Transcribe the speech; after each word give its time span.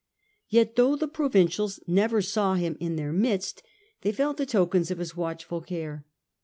Yet 0.49 0.77
though 0.77 0.95
the 0.95 1.07
provincials 1.07 1.77
interests, 1.77 1.87
never 1.87 2.21
saw 2.23 2.55
him 2.55 2.75
in 2.79 2.95
their 2.95 3.13
midst, 3.13 3.61
they 4.01 4.11
felt 4.11 4.37
the 4.37 4.47
tokens 4.47 4.89
of 4.89 4.97
his 4.97 5.15
watchful 5.15 5.61
care. 5.61 6.05